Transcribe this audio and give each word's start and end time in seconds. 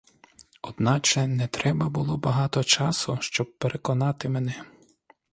Одначе 0.61 1.27
не 1.27 1.47
треба 1.47 1.89
було 1.89 2.17
багато 2.17 2.63
часу, 2.63 3.17
щоб 3.21 3.57
переконати 3.57 4.29
мене. 4.29 4.63